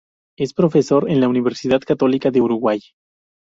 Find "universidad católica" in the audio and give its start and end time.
1.27-2.31